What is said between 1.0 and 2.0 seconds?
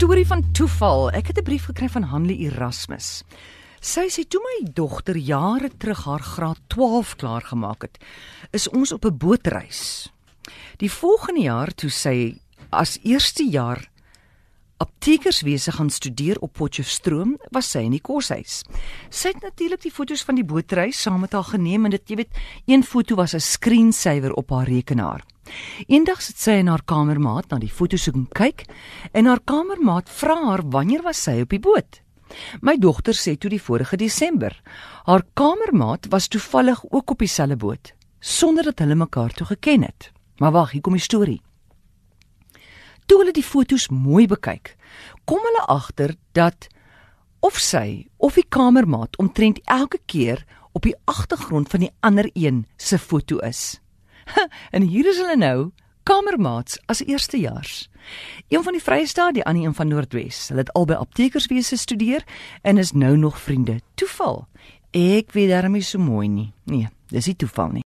Ek het 'n brief gekry